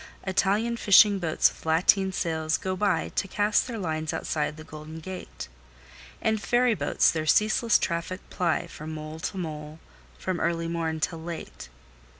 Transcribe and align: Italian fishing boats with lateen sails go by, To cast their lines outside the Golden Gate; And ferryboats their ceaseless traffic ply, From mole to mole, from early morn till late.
Italian 0.25 0.77
fishing 0.77 1.19
boats 1.19 1.47
with 1.49 1.63
lateen 1.63 2.11
sails 2.11 2.57
go 2.57 2.75
by, 2.75 3.09
To 3.09 3.27
cast 3.27 3.67
their 3.67 3.77
lines 3.77 4.13
outside 4.13 4.57
the 4.57 4.63
Golden 4.63 4.99
Gate; 4.99 5.47
And 6.23 6.41
ferryboats 6.41 7.11
their 7.11 7.27
ceaseless 7.27 7.77
traffic 7.77 8.27
ply, 8.31 8.65
From 8.65 8.95
mole 8.95 9.19
to 9.19 9.37
mole, 9.37 9.79
from 10.17 10.39
early 10.39 10.67
morn 10.67 11.01
till 11.01 11.21
late. 11.21 11.69